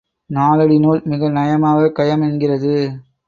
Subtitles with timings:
[0.29, 2.73] நாலடி நூல் மிக நயமாக கயம் என்கிறது.